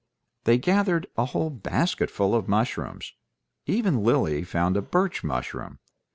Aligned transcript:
They 0.45 0.57
gathered 0.57 1.05
a 1.15 1.25
whole 1.25 1.51
basketful 1.51 2.33
of 2.33 2.47
mushrooms; 2.47 3.13
even 3.67 4.03
Lily 4.03 4.43
found 4.43 4.75
a 4.75 4.81
birch 4.81 5.23
mushroom. 5.23 5.77